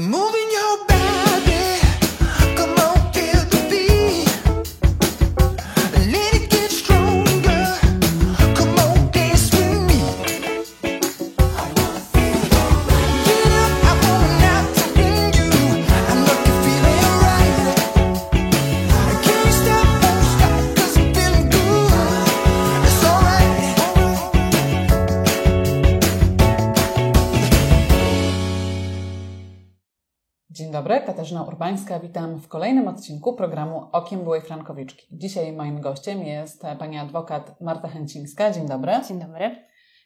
[0.00, 0.39] Moving
[30.90, 32.00] dobry, Katarzyna Urbańska.
[32.00, 35.06] Witam w kolejnym odcinku programu Okiem Byłej Frankowiczki.
[35.12, 38.50] Dzisiaj moim gościem jest pani adwokat Marta Chęcińska.
[38.50, 38.92] Dzień dobry.
[39.08, 39.64] Dzień dobry.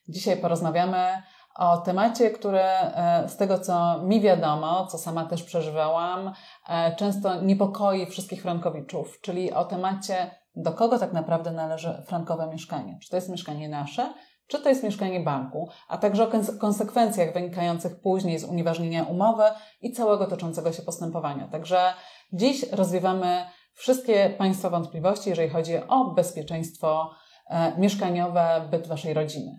[0.08, 1.22] Dzisiaj porozmawiamy
[1.54, 6.32] o temacie, który e, z tego co mi wiadomo, co sama też przeżywałam,
[6.68, 12.98] e, często niepokoi wszystkich frankowiczów, czyli o temacie, do kogo tak naprawdę należy frankowe mieszkanie.
[13.02, 14.14] Czy to jest mieszkanie nasze,
[14.46, 19.44] czy to jest mieszkanie banku, a także o kons- konsekwencjach wynikających później z unieważnienia umowy
[19.80, 21.48] i całego toczącego się postępowania.
[21.48, 21.92] Także
[22.32, 23.44] dziś rozwiewamy
[23.74, 27.10] wszystkie Państwa wątpliwości, jeżeli chodzi o bezpieczeństwo
[27.50, 29.58] e, mieszkaniowe, byt Waszej rodziny.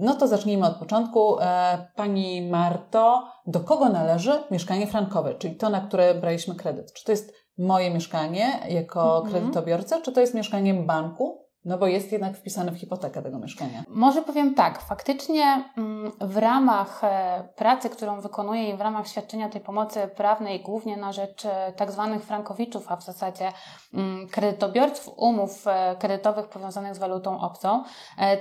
[0.00, 1.40] No to zacznijmy od początku.
[1.40, 6.92] E, Pani Marto, do kogo należy mieszkanie frankowe, czyli to, na które braliśmy kredyt?
[6.92, 9.30] Czy to jest moje mieszkanie jako Mhm.
[9.34, 11.47] kredytobiorca, czy to jest mieszkanie banku?
[11.68, 13.82] No bo jest jednak wpisane w hipotekę tego mieszkania.
[13.88, 19.48] Może powiem tak, faktycznie mm, w ramach e, pracy, którą wykonuję i w ramach świadczenia
[19.48, 23.52] tej pomocy prawnej, głównie na rzecz e, tak zwanych frankowiczów, a w zasadzie
[23.94, 27.82] mm, kredytobiorców umów e, kredytowych powiązanych z walutą obcą,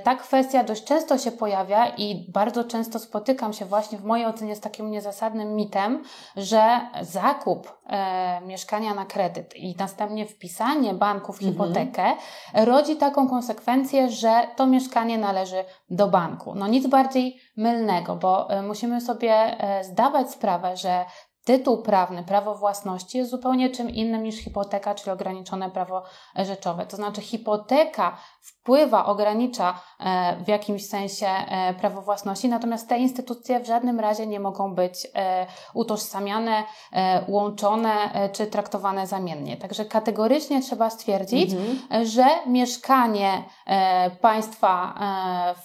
[0.04, 4.56] ta kwestia dość często się pojawia i bardzo często spotykam się właśnie w mojej ocenie
[4.56, 6.04] z takim niezasadnym mitem,
[6.36, 7.78] że zakup
[8.46, 11.54] mieszkania na kredyt i następnie wpisanie banku w Mhm.
[11.54, 12.04] hipotekę
[12.54, 16.56] rodzi taką konsekwencję, że to mieszkanie należy do banku.
[16.56, 21.06] No nic bardziej mylnego, bo e, musimy sobie e, zdawać sprawę, że
[21.48, 26.04] tytuł prawny, prawo własności jest zupełnie czym innym niż hipoteka, czyli ograniczone prawo
[26.40, 26.86] e, rzeczowe.
[26.86, 33.60] To znaczy hipoteka wpływa, ogranicza e, w jakimś sensie e, prawo własności, natomiast te instytucje
[33.60, 35.08] w żadnym razie nie mogą być
[35.74, 36.64] utożsamiane,
[37.28, 39.58] łączone czy traktowane zamiennie.
[39.58, 41.52] Także kategorycznie trzeba stwierdzić,
[42.04, 43.44] że mieszkanie
[44.22, 44.94] państwa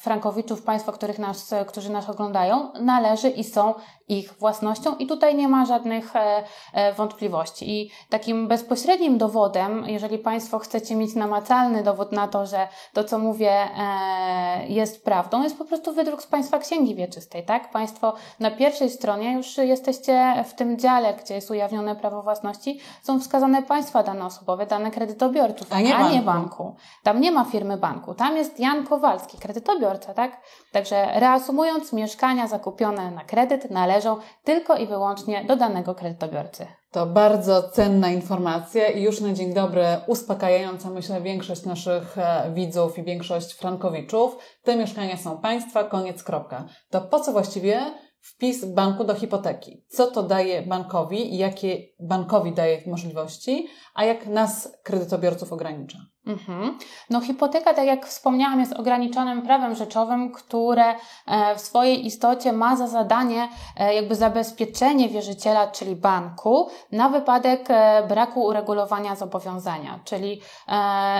[0.00, 3.74] frankowiczów, państwa, których nas, którzy nas oglądają, należy i są
[4.08, 7.70] ich własnością i tutaj nie ma żadnych e, e, wątpliwości.
[7.70, 13.18] I takim bezpośrednim dowodem, jeżeli Państwo chcecie mieć namacalny dowód na to, że to, co
[13.18, 17.70] mówię, e, jest prawdą, jest po prostu wydruk z Państwa Księgi Wieczystej, tak?
[17.70, 23.20] Państwo na pierwszej stronie już jesteście w tym dziale, gdzie jest ujawnione prawo własności, są
[23.20, 26.24] wskazane Państwa dane osobowe, dane kredytobiorców, A nie banku.
[26.24, 26.76] banku.
[27.02, 30.40] Tam nie ma firmy banku, tam jest Jan Kowalski, kredytobiorca, tak?
[30.72, 33.70] Także reasumując, mieszkania zakupione na kredyt
[34.04, 36.66] należą tylko i wyłącznie do danego kredytobiorcy.
[36.90, 42.98] To bardzo cenna informacja i już na dzień dobry uspokajająca, myślę, większość naszych e, widzów
[42.98, 44.38] i większość frankowiczów.
[44.62, 46.64] Te mieszkania są państwa, koniec, kropka.
[46.90, 47.80] To po co właściwie
[48.20, 49.84] wpis banku do hipoteki?
[49.88, 55.98] Co to daje bankowi i jakie bankowi daje możliwości, a jak nas, kredytobiorców, ogranicza?
[56.26, 56.78] Mhm.
[57.10, 60.84] No hipoteka, tak jak wspomniałam, jest ograniczonym prawem rzeczowym, które
[61.26, 67.66] e, w swojej istocie ma za zadanie e, jakby zabezpieczenie wierzyciela, czyli banku, na wypadek
[67.68, 70.00] e, braku uregulowania zobowiązania.
[70.04, 70.40] Czyli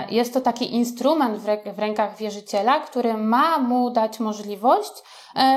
[0.09, 4.91] jest to taki instrument w, rę- w rękach wierzyciela, który ma mu dać możliwość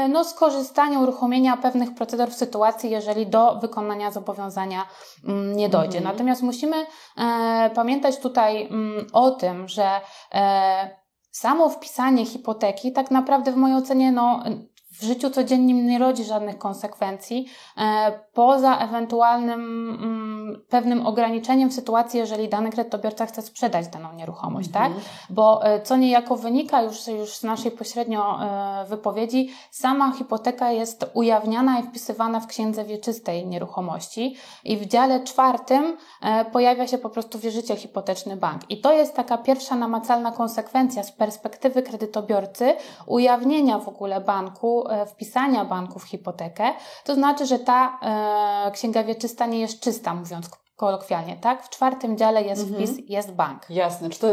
[0.09, 4.87] no, skorzystania, uruchomienia pewnych procedur w sytuacji, jeżeli do wykonania zobowiązania
[5.25, 5.99] mm, nie dojdzie.
[5.99, 6.15] Mhm.
[6.15, 6.87] Natomiast musimy
[7.75, 10.01] pamiętać tutaj mm, o tym, że
[10.35, 10.91] e,
[11.31, 14.45] samo wpisanie hipoteki tak naprawdę w mojej ocenie no,
[15.01, 17.47] w życiu codziennym nie rodzi żadnych konsekwencji,
[17.79, 19.61] e, poza ewentualnym
[20.03, 24.93] mm, pewnym ograniczeniem w sytuacji, jeżeli dany kredytobiorca chce sprzedać daną nieruchomość, tak?
[25.31, 31.07] Bo e, co niejako wynika już, już z naszej pośrednio e, wypowiedzi, sama hipoteka jest
[31.15, 35.97] ujawniana i wpisywana w księdze wieczystej nieruchomości i w dziale czwartym
[36.53, 38.63] pojawia się po prostu wierzyciel hipoteczny bank.
[38.69, 42.75] I to jest taka pierwsza namacalna konsekwencja z perspektywy kredytobiorcy
[43.07, 46.65] ujawnienia w ogóle banku, wpisania banku w hipotekę.
[47.05, 47.99] To znaczy, że ta
[48.67, 51.65] e, księga wieczysta nie jest czysta, mówiąc kolokwialnie, tak?
[51.65, 52.87] W czwartym dziale jest Mhm.
[52.87, 53.71] wpis, jest bank.
[53.71, 54.11] Jasne.
[54.11, 54.27] Czy to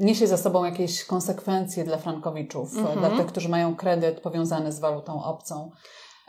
[0.00, 2.98] niesie za sobą jakieś konsekwencje dla frankowiczów, Mhm.
[2.98, 5.70] dla tych, którzy mają kredyt powiązany z walutą obcą?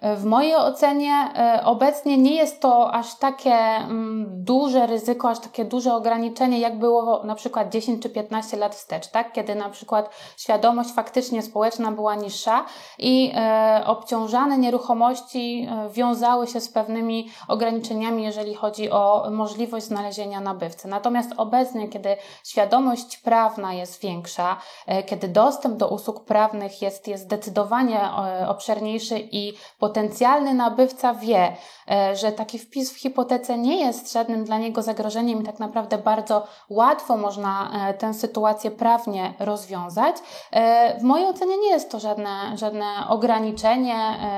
[0.03, 5.65] W mojej ocenie e, obecnie nie jest to aż takie mm, duże ryzyko, aż takie
[5.65, 9.31] duże ograniczenie, jak było na przykład 10 czy 15 lat wstecz, tak?
[9.31, 12.65] kiedy na przykład świadomość faktycznie społeczna była niższa
[12.99, 20.39] i e, obciążane nieruchomości e, wiązały się z pewnymi ograniczeniami, jeżeli chodzi o możliwość znalezienia
[20.39, 20.87] nabywcy.
[20.87, 24.57] Natomiast obecnie, kiedy świadomość prawna jest większa,
[25.05, 27.99] kiedy dostęp do usług prawnych jest, jest zdecydowanie
[28.47, 29.53] obszerniejszy i
[29.93, 31.55] potencjalny nabywca wie,
[31.91, 35.97] e, że taki wpis w hipotece nie jest żadnym dla niego zagrożeniem i tak naprawdę
[35.97, 40.15] bardzo łatwo można e, tę sytuację prawnie rozwiązać.
[40.51, 43.95] E, W mojej ocenie nie jest to żadne, żadne ograniczenie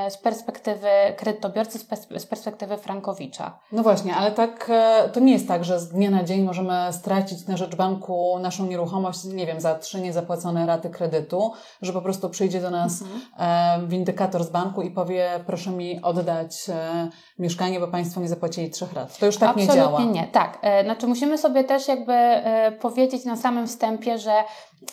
[0.09, 0.87] z perspektywy
[1.17, 3.59] kredytobiorcy, z pers- z perspektywy Frankowicza.
[3.71, 4.71] No właśnie, ale tak
[5.13, 8.65] to nie jest tak, że z dnia na dzień możemy stracić na rzecz banku naszą
[8.65, 13.03] nieruchomość, nie wiem, za trzy niezapłacone raty kredytu, że po prostu przyjdzie do nas
[13.39, 17.09] e, windykator z banku i powie, proszę mi oddać e,
[17.39, 19.17] mieszkanie, bo Państwo nie zapłacili trzech rat.
[19.17, 20.11] To już tak nie Absolutnie działa.
[20.11, 20.57] nie, tak.
[20.61, 24.33] E, Znaczy musimy sobie też jakby e, powiedzieć na samym wstępie, że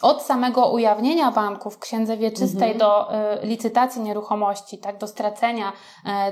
[0.02, 5.72] od samego ujawnienia banku w księdze wieczystej do e, licytacji nieruchomości, tak, do stracenia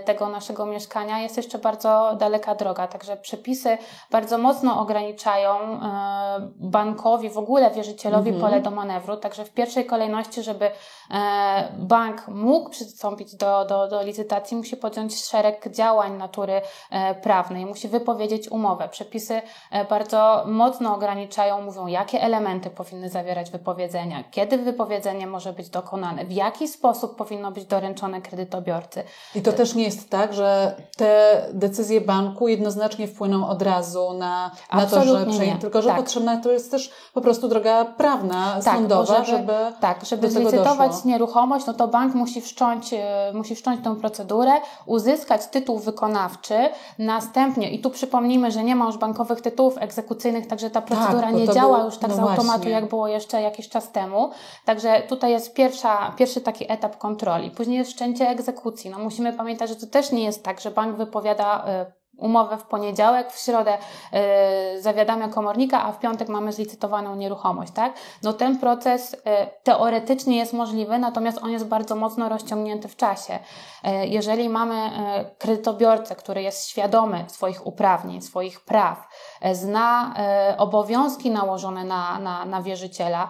[0.05, 2.87] tego naszego mieszkania jest jeszcze bardzo daleka droga.
[2.87, 3.79] Także przepisy
[4.11, 5.81] bardzo mocno ograniczają
[6.57, 9.17] bankowi, w ogóle wierzycielowi pole do manewru.
[9.17, 10.71] Także w pierwszej kolejności, żeby
[11.79, 16.61] bank mógł przystąpić do, do, do licytacji, musi podjąć szereg działań natury
[16.91, 18.89] e, prawnej, musi wypowiedzieć umowę.
[18.89, 25.69] Przepisy e, bardzo mocno ograniczają, mówią, jakie elementy powinny zawierać wypowiedzenia, kiedy wypowiedzenie może być
[25.69, 29.03] dokonane, w jaki sposób powinno być doręczone kredytobiorcy.
[29.35, 34.51] I to też nie jest tak, że te decyzje banku jednoznacznie wpłyną od razu na,
[34.73, 35.99] na to, że przejmie, tylko że Tak.
[35.99, 40.91] potrzebna to jest też po prostu droga prawna, sądowa, bo żeby, tak, żeby do zlicytować
[40.93, 41.11] doszło.
[41.11, 44.53] nieruchomość, no to bank musi wszcząć, e, musi wszcząć tę procedurę,
[44.87, 46.55] uzyskać tytuł wykonawczy,
[46.99, 51.35] następnie, i tu przypomnijmy, że nie ma już bankowych tytułów egzekucyjnych, także ta procedura Tak,
[51.35, 52.71] nie działa był- już tak no z automatu, właśnie.
[52.71, 54.31] jak było jeszcze jakiś czas temu.
[54.65, 57.51] Także tutaj jest pierwsza, pierwszy taki etap kontroli.
[57.51, 58.91] Później jest wszczęcie egzekucji.
[58.91, 62.63] No musimy pamiętać, że to też nie jest tak, że bank wypowiada e, umowę w
[62.63, 63.79] poniedziałek, w środę
[64.13, 67.93] e, zawiadamia komornika, a w piątek mamy zlicytowaną nieruchomość, tak?
[68.23, 73.39] No ten proces e, teoretycznie jest możliwy, natomiast on jest bardzo mocno rozciągnięty w czasie.
[73.85, 79.09] E, jeżeli mamy e, kredytobiorcę, który jest świadomy swoich uprawnień, swoich praw,
[79.41, 83.29] e, zna e, obowiązki nałożone na, na, na wierzyciela,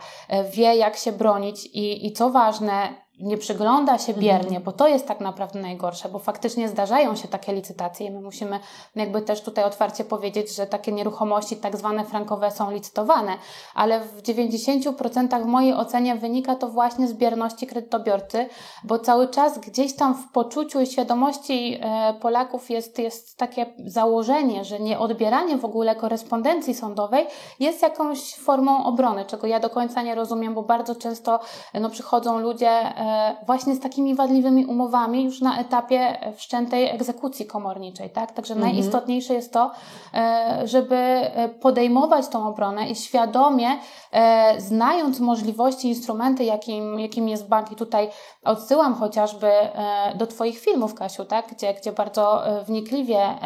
[0.53, 5.07] wie jak się bronić i, i co ważne, nie przygląda się biernie, bo to jest
[5.07, 8.61] tak naprawdę najgorsze, bo faktycznie zdarzają się takie licytacje i my musimy
[8.97, 13.33] jakby też tutaj otwarcie powiedzieć, że takie nieruchomości tak zwane frankowe są licytowane,
[13.75, 18.49] ale w 90% w mojej ocenie wynika to właśnie z bierności kredytobiorcy,
[18.85, 24.65] bo cały czas gdzieś tam w poczuciu i świadomości e, Polaków jest, jest takie założenie,
[24.65, 27.27] że nieodbieranie w ogóle korespondencji sądowej
[27.61, 31.41] jest jakąś formą obrony, czego ja do końca nie rozumiem, bo bardzo często
[31.75, 33.10] no, przychodzą ludzie e,
[33.47, 38.33] właśnie z takimi wadliwymi umowami już na etapie e, wszczętej egzekucji komorniczej, tak?
[38.33, 39.71] Także najistotniejsze jest to,
[40.15, 43.69] e, żeby e, podejmować tą obronę i świadomie,
[44.13, 48.09] e, znając możliwości, instrumenty, jakim, jakim jest bank i tutaj
[48.45, 51.55] odsyłam chociażby e, do Twoich filmów, Kasiu, tak?
[51.55, 53.41] Gdzie, gdzie bardzo e, wnikliwie e,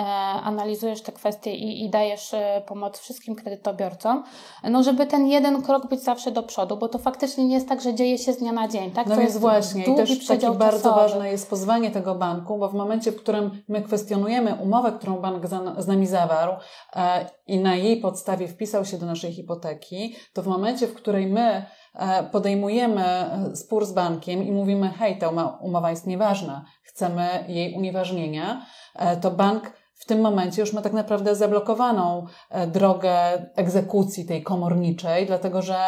[0.44, 4.22] analizujesz te kwestie i, i dajesz e, pomoc wszystkim kredytobiorcom,
[4.70, 7.80] no żeby ten jeden krok być zawsze do przodu, bo to faktycznie nie jest tak,
[7.80, 9.06] że dzieje się z dnia na dzień, tak?
[9.06, 11.00] No to jest właśnie, i długi też taki bardzo czasowy.
[11.00, 15.46] ważne jest pozwanie tego banku, bo w momencie, w którym my kwestionujemy umowę, którą bank
[15.46, 16.52] za, z nami zawarł
[16.96, 21.26] e, i na jej podstawie wpisał się do naszej hipoteki, to w momencie, w której
[21.26, 25.28] my e, podejmujemy e, spór z bankiem i mówimy, hej, ta
[25.60, 30.92] umowa jest nieważna, chcemy jej unieważnienia, e, to bank w tym momencie już ma tak
[30.92, 33.14] naprawdę zablokowaną e, drogę
[33.56, 35.78] egzekucji tej komorniczej, dlatego że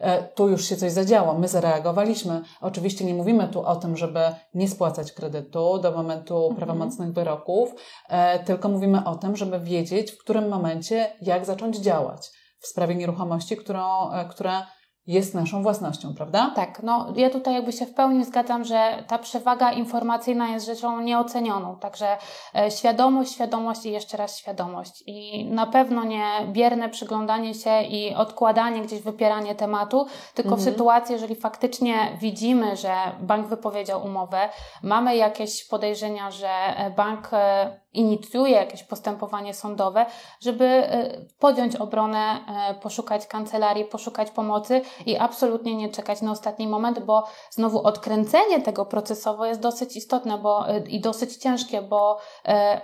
[0.00, 1.38] e, tu już się coś zadziało.
[1.38, 2.42] My zareagowaliśmy.
[2.60, 4.20] Oczywiście nie mówimy tu o tym, żeby
[4.54, 7.74] nie spłacać kredytu do momentu prawomocnych wyroków,
[8.08, 12.30] e, tylko mówimy o tym, żeby wiedzieć, w którym momencie, jak zacząć działać
[12.60, 14.66] w sprawie nieruchomości, którą, która
[15.06, 16.52] jest naszą własnością, prawda?
[16.56, 21.00] Tak, no ja tutaj jakby się w pełni zgadzam, że ta przewaga informacyjna jest rzeczą
[21.00, 22.16] nieocenioną, także
[22.54, 28.14] e, świadomość, świadomość i jeszcze raz świadomość i na pewno nie bierne przyglądanie się i
[28.14, 34.48] odkładanie, gdzieś wypieranie tematu, tylko w sytuacji, jeżeli faktycznie widzimy, że bank wypowiedział umowę,
[34.82, 40.06] mamy jakieś podejrzenia, że e, bank e, inicjuje jakieś postępowanie sądowe,
[40.40, 46.68] żeby e, podjąć obronę, e, poszukać kancelarii, poszukać pomocy i absolutnie nie czekać na ostatni
[46.68, 52.18] moment, bo znowu odkręcenie tego procesowo jest dosyć istotne bo, e, i dosyć ciężkie, bo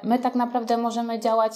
[0.02, 1.52] my tak naprawdę możemy działać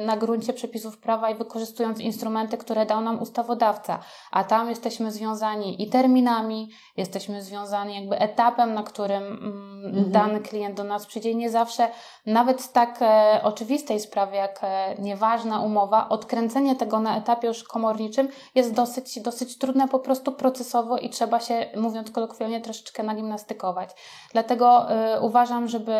[0.00, 3.98] na gruncie przepisów prawa i wykorzystując instrumenty, które dał nam ustawodawca,
[4.32, 10.10] a tam jesteśmy związani i terminami, jesteśmy związani jakby etapem, na którym mm, mhm.
[10.10, 11.34] dany klient do nas przyjdzie.
[11.34, 11.88] Nie zawsze,
[12.26, 18.28] nawet tak e, oczywistej sprawy, jak e, nieważna umowa, odkręcenie tego na etapie już komorniczym
[18.54, 23.90] jest dosyć, dosyć trudne po prostu procesowo i trzeba się, mówiąc kolokwialnie, troszeczkę nagimnastykować.
[24.32, 25.94] Dlatego e, uważam, żeby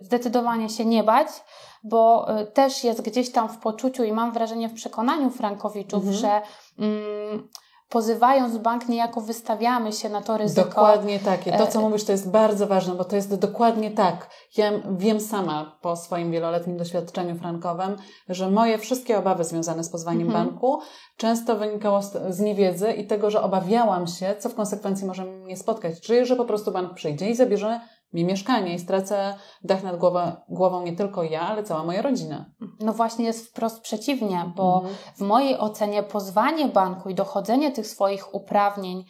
[0.00, 1.28] zdecydowanie się nie bać,
[1.84, 6.16] bo też jest gdzieś tam w poczuciu i mam wrażenie w przekonaniu frankowiczów, mhm.
[6.16, 6.42] że
[6.78, 7.48] mm,
[7.92, 10.68] pozywając bank, niejako wystawiamy się na to ryzyko.
[10.68, 11.46] Dokładnie tak.
[11.46, 14.30] I to, co e, mówisz, to jest bardzo ważne, bo to jest dokładnie tak.
[14.56, 17.96] Ja wiem sama po swoim wieloletnim doświadczeniu frankowym,
[18.28, 20.46] że moje wszystkie obawy związane z pozwaniem mhm.
[20.46, 20.80] banku
[21.16, 25.56] często wynikało z, z niewiedzy i tego, że obawiałam się, co w konsekwencji może mnie
[25.56, 26.00] spotkać.
[26.00, 27.80] Czyli, że po prostu bank przyjdzie i zabierze
[28.12, 32.44] mi mieszkanie i stracę dach nad głową, głową nie tylko ja, ale cała moja rodzina.
[32.80, 34.94] No właśnie jest wprost przeciwnie, bo mhm.
[35.16, 39.04] w mojej ocenie pozwanie banku i dochodzenie tych swoich uprawnień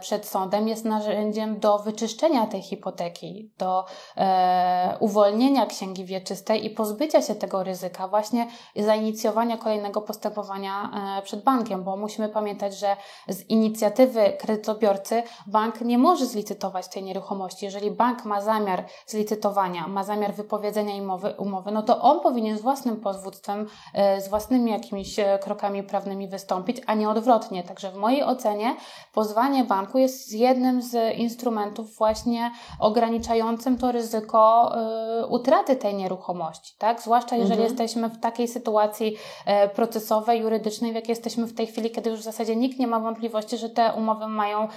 [0.00, 3.84] przed sądem jest narzędziem do wyczyszczenia tej hipoteki, do
[4.16, 8.46] e, uwolnienia księgi wieczystej i pozbycia się tego ryzyka, właśnie
[8.76, 12.96] zainicjowania kolejnego postępowania e, przed bankiem, bo musimy pamiętać, że
[13.28, 17.64] z inicjatywy kredytobiorcy bank nie może zlicytować tej nieruchomości.
[17.64, 22.60] Jeżeli bank ma zamiar zlicytowania, ma zamiar wypowiedzenia umowy, umowy no to on powinien z
[22.60, 27.62] własnym pozwództwem, e, z własnymi jakimiś e, krokami prawnymi wystąpić, a nie odwrotnie.
[27.62, 28.76] Także w mojej ocenie
[29.12, 32.50] pozwanie banku jest jednym z instrumentów właśnie
[32.80, 37.00] ograniczającym to ryzyko e, utraty tej nieruchomości, tak?
[37.02, 37.68] Zwłaszcza jeżeli mhm.
[37.68, 39.16] jesteśmy w takiej sytuacji
[39.74, 43.00] procesowej, jurydycznej, w jakiej jesteśmy w tej chwili, kiedy już w zasadzie nikt nie ma
[43.00, 44.68] wątpliwości, że te umowy mają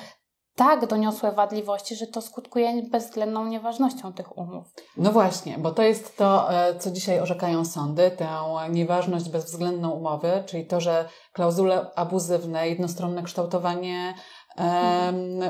[0.55, 4.67] tak doniosłe wadliwości, że to skutkuje bezwzględną nieważnością tych umów.
[4.97, 8.27] No właśnie, bo to jest to, e, co dzisiaj orzekają sądy, tę
[8.69, 14.13] nieważność bezwzględną umowy, czyli to, że klauzule abuzywne, jednostronne kształtowanie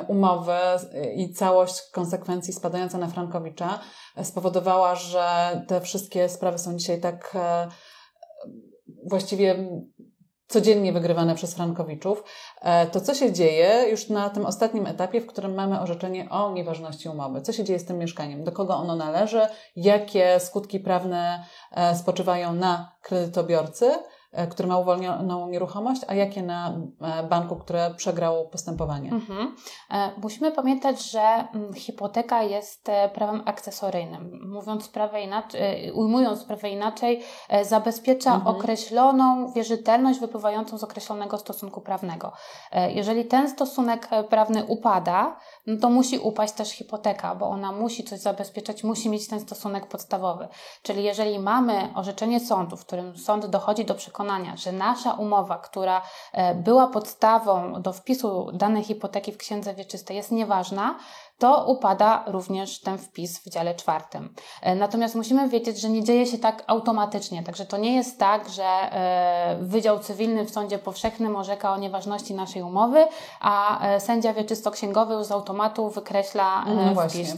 [0.08, 0.58] umowy
[1.16, 3.80] i całość konsekwencji spadająca na Frankowicza
[4.24, 5.26] spowodowała, że
[5.68, 7.68] te wszystkie sprawy są dzisiaj tak e,
[9.10, 9.70] właściwie
[10.48, 12.24] codziennie wygrywane przez Frankowiczów,
[12.62, 16.52] e, to co się dzieje już na tym ostatnim etapie, w którym mamy orzeczenie o
[16.52, 17.42] nieważności umowy?
[17.42, 18.44] Co się dzieje z tym mieszkaniem?
[18.44, 19.42] Do kogo ono należy?
[19.76, 23.92] Jakie skutki prawne e, spoczywają na kredytobiorcy?
[24.32, 29.12] E, który ma uwolnioną nieruchomość, a jakie na e, banku, które przegrał postępowanie.
[29.12, 29.56] Mhm.
[29.92, 34.40] E, musimy pamiętać, że mm, hipoteka jest prawem akcesoryjnym.
[34.44, 37.24] Mówiąc sprawę inaczej, ujmując sprawę inaczej,
[37.62, 38.56] zabezpiecza mhm.
[38.56, 42.32] określoną wierzytelność wypływającą z określonego stosunku prawnego.
[42.90, 48.20] Jeżeli ten stosunek prawny upada, no to musi upaść też hipoteka, bo ona musi coś
[48.20, 50.48] zabezpieczać, musi mieć ten stosunek podstawowy.
[50.84, 55.58] Czyli jeżeli mamy orzeczenie sądu, w którym sąd dochodzi do przekonania, przekonania, że nasza umowa,
[55.58, 56.02] która
[56.34, 60.96] e, była podstawą do wpisu danej hipoteki w księdze wieczystej jest nieważna,
[61.42, 64.34] to upada również ten wpis w dziale czwartym.
[64.62, 68.50] E, natomiast musimy wiedzieć, że nie dzieje się tak automatycznie, także to nie jest tak,
[68.50, 73.08] że e, Wydział Cywilny w Sądzie Powszechnym orzeka o nieważności naszej umowy,
[73.40, 77.36] a e, sędzia wieczysto-księgowy już z automatu wykreśla no wpis.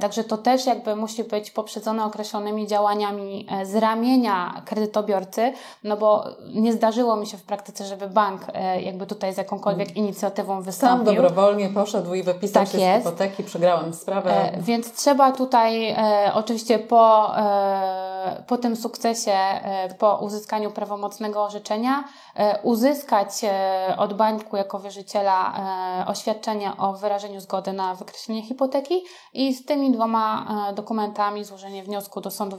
[0.00, 5.52] Także to też jakby musi być poprzedzone określonymi działaniami z ramienia kredytobiorcy,
[5.84, 6.24] no bo
[6.54, 8.42] nie zdarzyło mi się w praktyce, żeby bank
[8.80, 9.96] jakby tutaj z jakąkolwiek mm.
[9.96, 11.06] inicjatywą wystąpił.
[11.06, 13.06] Sam dobrowolnie poszedł i wypisał tak się jest.
[13.06, 14.30] z hipoteki i przegrałem sprawę.
[14.30, 18.07] E, więc trzeba tutaj e, oczywiście po, e,
[18.46, 22.04] po tym sukcesie, e, po uzyskaniu prawomocnego orzeczenia,
[22.36, 25.38] e, uzyskać e, od banku jako wierzyciela
[26.06, 32.30] oświadczenie o wyrażeniu zgody na wykreślenie hipoteki i z tymi dwoma dokumentami złożenie wniosku do
[32.30, 32.58] sądu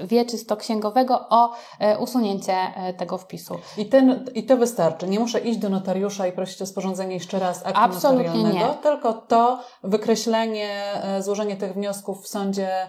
[0.00, 1.54] wieczysto-księgowego o
[1.98, 2.56] usunięcie
[2.98, 3.58] tego wpisu.
[3.76, 5.08] I, ten, I to wystarczy.
[5.08, 8.82] Nie muszę iść do notariusza i prosić o sporządzenie jeszcze raz aktu Absolutnie notarialnego, nie.
[8.82, 12.88] tylko to wykreślenie, złożenie tych wniosków w sądzie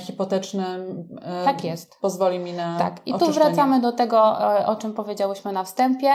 [0.00, 2.00] hipotecznym e, tak jest.
[2.00, 6.14] pozwoli mi na Tak, i tu wracamy do tego, o czym powiedziałyśmy na wstępie.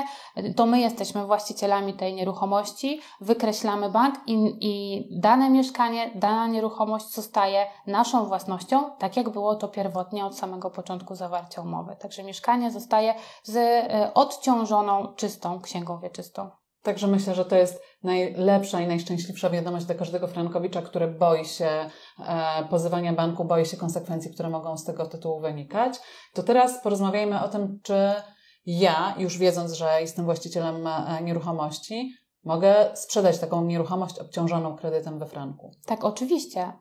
[0.56, 7.66] To my jesteśmy właścicielami tej nieruchomości, wykreślamy bank i, i dane mieszkanie, dana nieruchomość zostaje
[7.88, 11.96] naszą własnością, tak jak było to pierwotnie od samego początku zawarcia umowy.
[12.00, 13.14] Także mieszkanie zostaje
[13.44, 16.59] z odciążoną, czystą księgą wieczystą.
[16.84, 21.66] Także myślę, że to jest najlepsza i najszczęśliwsza wiadomość dla każdego Frankowicza, który boi się
[21.66, 21.90] e,
[22.70, 26.00] pozywania banku, boi się konsekwencji, które mogą z tego tytułu wynikać.
[26.34, 28.14] To teraz porozmawiajmy o tym, czy
[28.66, 35.26] ja, już wiedząc, że jestem właścicielem e, nieruchomości, mogę sprzedać taką nieruchomość obciążoną kredytem we
[35.26, 35.72] franku.
[35.86, 36.74] Tak, oczywiście.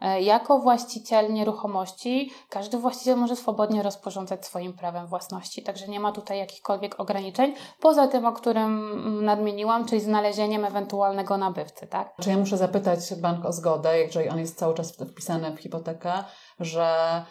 [0.00, 6.12] E, Jako właściciel nieruchomości, każdy właściciel może swobodnie rozporządzać swoim prawem własności, także nie ma
[6.12, 12.14] tutaj jakichkolwiek ograniczeń, poza tym, o którym nadmieniłam, czyli znalezieniem ewentualnego nabywcy, tak?
[12.20, 16.12] Czy ja muszę zapytać bank o zgodę, jeżeli on jest cały czas wpisany w hipotekę,
[16.60, 17.24] że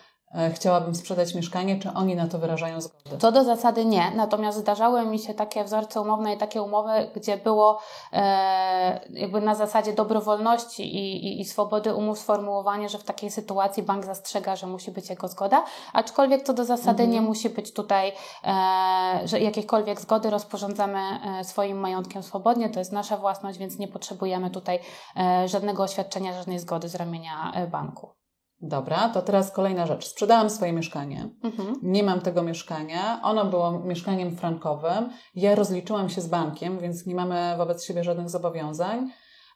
[0.53, 3.17] chciałabym sprzedać mieszkanie, czy oni na to wyrażają zgodę?
[3.17, 7.37] Co do zasady nie, natomiast zdarzały mi się takie wzorce umowne i takie umowy, gdzie
[7.37, 7.79] było
[8.13, 13.83] e, jakby na zasadzie dobrowolności i, i, i swobody umów sformułowanie, że w takiej sytuacji
[13.83, 18.11] bank zastrzega, że musi być jego zgoda, aczkolwiek co do zasady nie musi być tutaj,
[18.43, 20.99] e, że jakiejkolwiek zgody rozporządzamy
[21.39, 24.79] e, swoim majątkiem swobodnie, to jest nasza własność, więc nie potrzebujemy tutaj
[25.17, 28.18] e, żadnego oświadczenia, żadnej zgody z ramienia e, banku.
[28.61, 30.05] Dobra, to teraz kolejna rzecz.
[30.07, 31.29] Sprzedałam swoje mieszkanie.
[31.43, 31.75] Mhm.
[31.83, 33.19] Nie mam tego mieszkania.
[33.23, 35.09] Ono było mieszkaniem frankowym.
[35.35, 39.09] Ja rozliczyłam się z bankiem, więc nie mamy wobec siebie żadnych zobowiązań.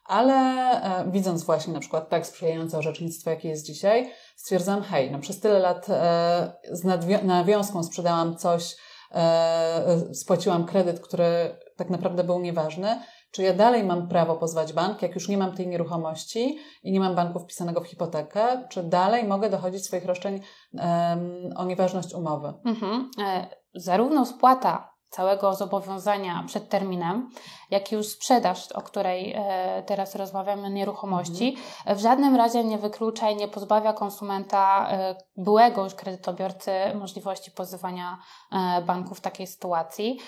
[0.04, 5.18] Ale e, widząc właśnie na przykład tak sprzyjające orzecznictwo, jakie jest dzisiaj, stwierdzam, hej, no
[5.18, 8.76] przez tyle lat e, z nadwi- nawiązką sprzedałam coś,
[9.12, 13.00] e, spłaciłam kredyt, który tak naprawdę był nieważny.
[13.34, 17.00] Czy ja dalej mam prawo pozwać bank, jak już nie mam tej nieruchomości i nie
[17.00, 18.68] mam banku wpisanego w hipotekę?
[18.68, 20.40] Czy dalej mogę dochodzić swoich roszczeń
[20.78, 22.52] em, o nieważność umowy?
[22.64, 23.10] Mhm.
[23.22, 27.30] E, Zarówno spłata całego zobowiązania przed terminem,
[27.74, 33.36] jak już sprzedaż, o której e, teraz rozmawiamy, nieruchomości, w żadnym razie nie wyklucza i
[33.36, 38.18] nie pozbawia konsumenta, e, byłego już kredytobiorcy, możliwości pozywania
[38.52, 40.18] e, banku w takiej sytuacji.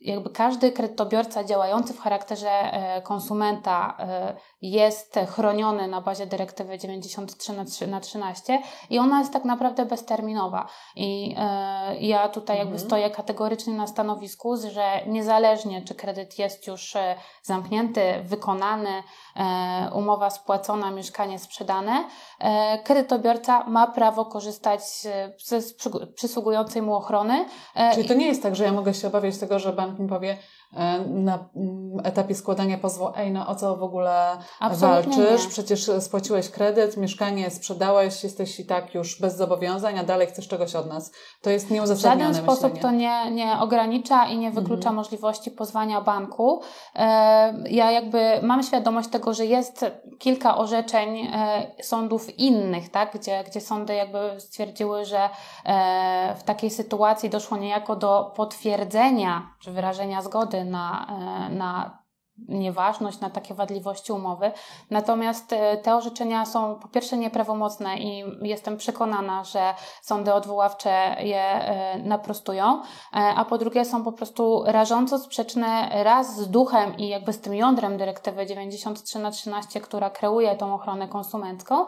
[0.00, 2.50] Jakby każdy kredytobiorca działający w charakterze
[3.04, 3.96] konsumenta
[4.62, 9.86] jest chroniony na bazie dyrektywy 93 na trzy- na 13 i ona jest tak naprawdę
[9.86, 10.66] bezterminowa.
[10.96, 11.34] I
[12.00, 12.88] ja tutaj jakby Mhm.
[12.88, 19.02] stoję kategorycznie na stanowisku, że niezależnie czy kredyt jest już e, zamknięty, wykonany,
[19.36, 22.04] e, umowa spłacona, mieszkanie sprzedane,
[22.38, 24.80] e, kredytobiorca ma prawo korzystać
[25.44, 27.46] ze sprzy- przysługującej mu ochrony.
[27.94, 30.36] Czyli to nie jest tak, że ja mogę się obawiać tego, że bank mi powie
[31.06, 35.44] na mm, etapie składania pozwu, ej, no o co w ogóle Absolutnie walczysz?
[35.44, 35.50] nie.
[35.50, 40.74] Przecież spłaciłeś kredyt, mieszkanie sprzedałeś, jesteś i tak już bez zobowiązań, a dalej chcesz czegoś
[40.74, 41.12] od nas.
[41.42, 42.80] To jest W nieuzasadnione żaden sposób myślenie.
[42.82, 44.94] to nie, nie ogranicza i nie wyklucza Mhm.
[44.94, 46.60] możliwości pozwania banku.
[46.94, 49.84] E, Ja jakby mam świadomość tego, że jest
[50.18, 53.12] kilka orzeczeń e, sądów innych, tak?
[53.18, 55.28] gdzie, gdzie sądy jakby stwierdziły, że
[55.64, 61.06] e, w takiej sytuacji doszło niejako do potwierdzenia czy wyrażenia zgody na,
[61.50, 61.98] e, na
[62.48, 64.52] nieważność, na takie wadliwości umowy.
[64.90, 71.42] Natomiast e, te orzeczenia są po pierwsze nieprawomocne i jestem przekonana, że sądy odwoławcze je
[71.42, 77.08] e, naprostują, e, a po drugie są po prostu rażąco sprzeczne raz z duchem i
[77.08, 81.86] jakby z tym jądrem dyrektywy 93 na 13, która kreuje tą ochronę konsumencką,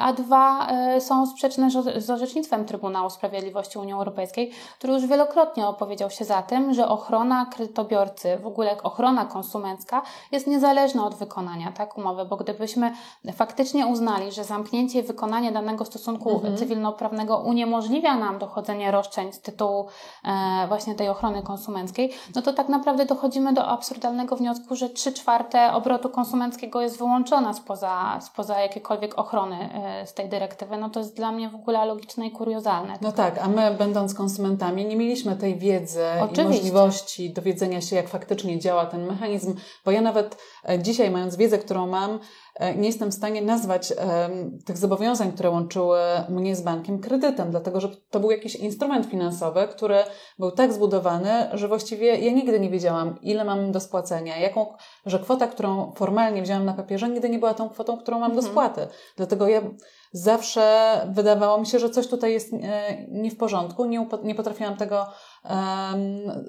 [0.00, 0.68] a dwa
[1.00, 6.74] są sprzeczne z orzecznictwem Trybunału Sprawiedliwości Unii Europejskiej, który już wielokrotnie opowiedział się za tym,
[6.74, 9.83] że ochrona kredytobiorcy, w ogóle ochrona konsumencka
[10.32, 12.92] jest niezależna od wykonania tak, umowy, bo gdybyśmy
[13.32, 16.56] faktycznie uznali, że zamknięcie i wykonanie danego stosunku Mhm.
[16.56, 19.86] cywilnoprawnego uniemożliwia nam dochodzenie roszczeń z tytułu
[20.24, 25.12] e, właśnie tej ochrony konsumenckiej, no to tak naprawdę dochodzimy do absurdalnego wniosku, że 3
[25.12, 30.76] czwarte obrotu konsumenckiego jest wyłączona spoza, spoza jakiejkolwiek ochrony e, z tej dyrektywy.
[30.76, 32.98] No to jest dla mnie w ogóle logiczne i kuriozalne.
[33.00, 36.44] No tak, a my będąc konsumentami nie mieliśmy tej wiedzy i Oczywiście.
[36.44, 40.36] możliwości dowiedzenia się, jak faktycznie działa ten mechanizm, bo ja nawet
[40.68, 42.18] e, dzisiaj, mając wiedzę, którą mam,
[42.54, 43.92] e, nie jestem w stanie nazwać
[44.66, 49.68] tych zobowiązań, które łączyły mnie z bankiem kredytem, dlatego że to był jakiś instrument finansowy,
[49.70, 49.96] który
[50.38, 54.66] był tak zbudowany, że właściwie ja nigdy nie wiedziałam, ile mam do spłacenia, jaką,
[55.06, 58.38] że kwota, którą formalnie wzięłam na papierze, nigdy nie była tą kwotą, którą mam do
[58.38, 58.52] Mhm.
[58.52, 58.86] spłaty.
[59.16, 59.60] Dlatego ja
[60.14, 62.58] zawsze wydawało mi się, że coś tutaj jest e,
[63.08, 65.06] nie w porządku, nie, nie potrafiłam tego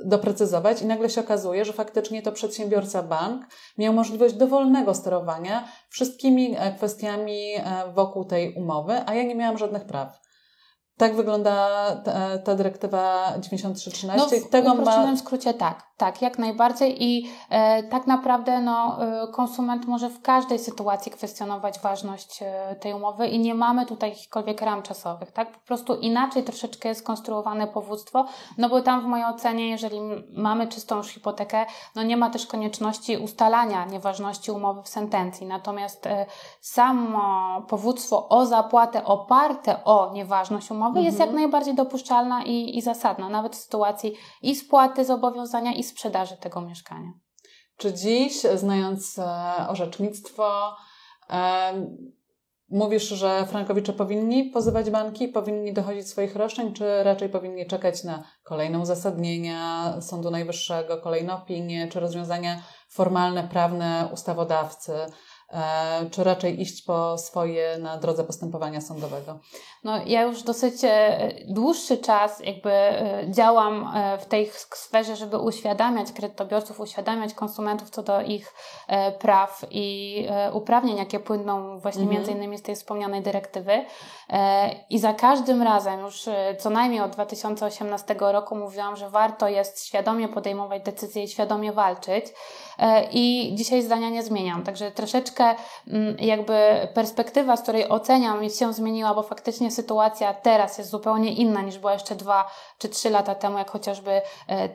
[0.05, 3.45] doprecyzować i nagle się okazuje, że faktycznie to przedsiębiorca bank
[3.77, 9.57] miał możliwość dowolnego sterowania wszystkimi e, kwestiami e, wokół tej umowy, a ja nie miałam
[9.57, 10.24] żadnych praw.
[10.97, 11.67] Tak wygląda
[12.05, 14.35] ta, ta dyrektywa 9313.
[14.35, 18.97] No, w Tego uproszczonym ma skrócie tak, tak, jak najbardziej i e, tak naprawdę no,
[19.23, 24.09] e, konsument może w każdej sytuacji kwestionować ważność e, tej umowy i nie mamy tutaj
[24.09, 25.51] jakichkolwiek ram czasowych, tak?
[25.51, 28.25] Po prostu inaczej troszeczkę jest skonstruowane powództwo,
[28.57, 29.99] no bo tam w mojej ocenie, jeżeli
[30.37, 36.07] mamy czystą już hipotekę, no nie ma też konieczności ustalania nieważności umowy w sentencji, natomiast
[36.07, 36.25] e,
[36.61, 43.29] samo powództwo o zapłatę oparte o nieważność umowy jest jak najbardziej dopuszczalna i, i zasadna,
[43.29, 47.11] nawet w sytuacji i spłaty zobowiązania i sprzedaży tego mieszkania.
[47.77, 49.23] Czy dziś, znając e,
[49.69, 50.75] orzecznictwo,
[51.29, 51.73] e,
[52.69, 58.23] mówisz, że frankowicze powinni pozywać banki, powinni dochodzić swoich roszczeń, czy raczej powinni czekać na
[58.43, 65.07] kolejne uzasadnienia Sądu Najwyższego, kolejne opinie, czy rozwiązania formalne, prawne ustawodawcy, e,
[66.11, 69.39] czy raczej iść po swoje na drodze postępowania sądowego?
[69.83, 75.37] No, ja już dosyć e, dłuższy czas jakby e, działam e, w tej sferze, żeby
[75.37, 78.53] uświadamiać kredytobiorców, uświadamiać konsumentów co do ich
[78.87, 82.17] e, praw i e, uprawnień, jakie płyną właśnie Mhm.
[82.17, 83.85] między innymi z tej wspomnianej dyrektywy.
[84.29, 89.47] E, I za każdym razem, już e, co najmniej od 2018 roku mówiłam, że warto
[89.47, 92.25] jest świadomie podejmować decyzje i świadomie walczyć.
[92.79, 94.63] E, I dzisiaj zdania nie zmieniam.
[94.63, 95.55] Także troszeczkę
[95.87, 101.61] mm, jakby perspektywa, z której oceniam, się zmieniła, bo faktycznie sytuacja teraz jest zupełnie inna
[101.61, 104.11] niż była jeszcze dwa czy trzy lata temu, jak chociażby
[104.49, 104.69] e,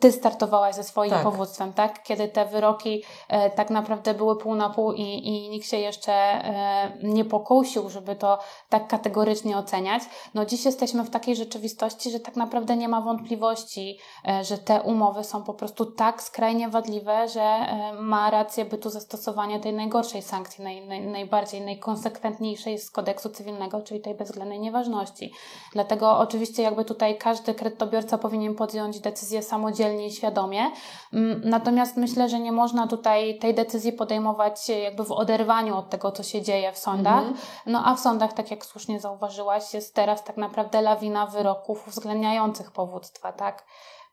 [0.00, 1.22] ty startowałaś ze swoim Tak.
[1.22, 2.02] powództwem, tak?
[2.02, 6.12] Kiedy te wyroki e, tak naprawdę były pół na pół i, i nikt się jeszcze
[6.12, 8.38] e, nie pokusił, żeby to
[8.68, 10.02] tak kategorycznie oceniać.
[10.34, 14.82] No dziś jesteśmy w takiej rzeczywistości, że tak naprawdę nie ma wątpliwości, e, że te
[14.82, 20.22] umowy są po prostu tak skrajnie wadliwe, że e, ma rację bytu zastosowanie tej najgorszej
[20.22, 25.32] sankcji, naj, naj, najbardziej, najkonsekwentniejszej z kodeksu cywilnego, czyli tej bezwzględnej nieważności.
[25.72, 30.70] Dlatego oczywiście jakby tutaj każdy kredytobiorca powinien podjąć decyzję samodzielnie i świadomie.
[31.12, 35.90] Mm, Natomiast myślę, że nie można tutaj tej decyzji podejmować e, jakby w oderwaniu od
[35.90, 37.18] tego, co się dzieje w sądach.
[37.18, 37.36] Mhm.
[37.66, 42.70] No a w sądach, tak jak słusznie zauważyłaś, jest teraz tak naprawdę lawina wyroków uwzględniających
[42.70, 43.64] powództwa, tak?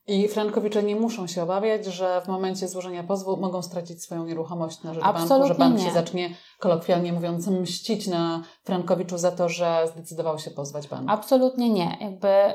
[0.07, 4.83] I frankowicze nie muszą się obawiać, że w momencie złożenia pozwu mogą stracić swoją nieruchomość
[4.83, 5.85] na rzecz banku, że Absolutnie bank nie.
[5.85, 11.09] się zacznie, kolokwialnie mówiąc, mścić na frankowiczu za to, że zdecydował się pozwać bank.
[11.09, 11.97] Absolutnie nie.
[12.01, 12.51] Jakby y,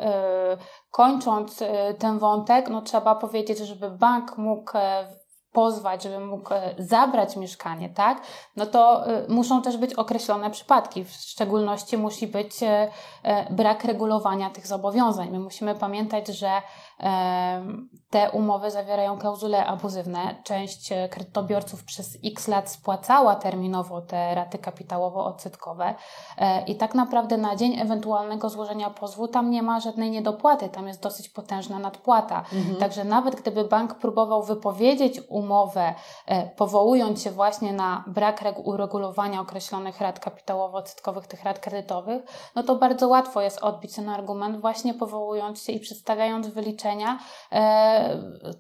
[0.90, 1.66] kończąc y,
[1.98, 5.07] ten wątek, no trzeba powiedzieć, żeby bank mógł e,
[5.54, 8.20] pozwać, żeby mógł e, zabrać mieszkanie, tak?
[8.56, 11.04] No to y, muszą też być określone przypadki.
[11.04, 12.90] W szczególności musi być e,
[13.22, 15.30] e, brak regulowania tych zobowiązań.
[15.30, 16.50] My musimy pamiętać, że
[17.00, 17.64] e,
[18.14, 20.35] te umowy zawierają klauzule abuzywne.
[20.44, 25.94] Część e, kredytobiorców przez x lat spłacała terminowo te raty kapitałowo-odsetkowe
[26.38, 30.88] e, i tak naprawdę na dzień ewentualnego złożenia pozwu tam nie ma żadnej niedopłaty, tam
[30.88, 32.44] jest dosyć potężna nadpłata.
[32.81, 35.94] Także nawet gdyby bank próbował wypowiedzieć umowę,
[36.27, 42.22] e, powołując się właśnie na brak regu- uregulowania określonych rat kapitałowo-odsetkowych, tych rat kredytowych,
[42.55, 47.18] no to bardzo łatwo jest odbić ten argument właśnie powołując się i przedstawiając wyliczenia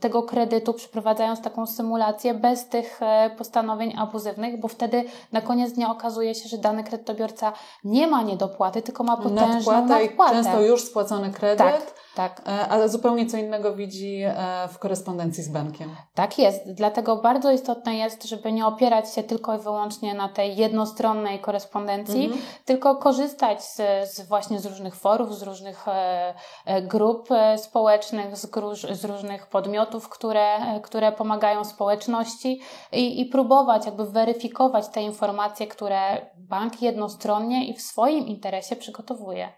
[0.00, 5.90] tego kredytu, przeprowadzając taką symulację bez tych e, postanowień abuzywnych, bo wtedy na koniec dnia
[5.90, 7.52] okazuje się, że dany kredytobiorca
[7.84, 10.32] nie ma niedopłaty, tylko ma potężną nadpłatę.
[10.34, 12.42] często już spłacony kredyt, Tak, tak.
[12.48, 14.34] e, ale zupełnie co innego widzi e,
[14.72, 15.96] w korespondencji z bankiem.
[16.14, 16.72] Tak jest.
[16.72, 22.24] Dlatego bardzo istotne jest, żeby nie opierać się tylko i wyłącznie na tej jednostronnej korespondencji,
[22.24, 22.42] Mhm.
[22.64, 23.76] tylko korzystać z,
[24.14, 25.84] z właśnie z różnych forów, z różnych
[26.82, 32.60] grup społecznych, z, gruż, z różnych podmiotów, które, które pomagają społeczności
[32.92, 39.52] i, i próbować jakby weryfikować te informacje, które bank jednostronnie i w swoim interesie przygotowuje.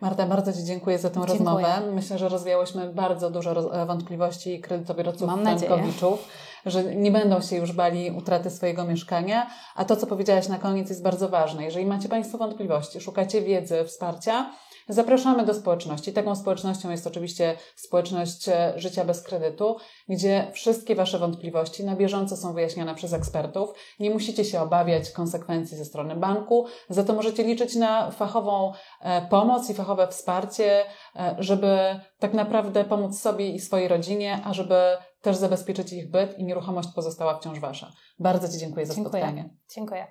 [0.00, 1.38] Marta, bardzo Ci dziękuję za tę Dziękuję.
[1.38, 1.92] rozmowę.
[1.92, 6.28] Myślę, że rozwiałyśmy bardzo dużo e, wątpliwości kredytobiorców frankowiczów,
[6.66, 9.50] że nie będą się już bali utraty swojego mieszkania.
[9.76, 11.64] A to, co powiedziałaś na koniec, jest bardzo ważne.
[11.64, 14.50] Jeżeli macie Państwo wątpliwości, szukacie wiedzy, wsparcia,
[14.88, 16.12] zapraszamy do społeczności.
[16.12, 19.76] Taką społecznością jest oczywiście społeczność e, Życia bez kredytu,
[20.08, 23.70] gdzie wszystkie Wasze wątpliwości na bieżąco są wyjaśniane przez ekspertów.
[24.00, 29.22] Nie musicie się obawiać konsekwencji ze strony banku, za to możecie liczyć na fachową e,
[29.28, 30.84] pomoc i fachowe wsparcie,
[31.16, 36.38] e, żeby tak naprawdę pomóc sobie i swojej rodzinie, a żeby też zabezpieczyć ich byt
[36.38, 37.92] i nieruchomość pozostała wciąż Wasza.
[38.18, 39.22] Bardzo Ci dziękuję za Dziękuję.
[39.22, 39.50] spotkanie.
[39.74, 40.06] Dziękuję.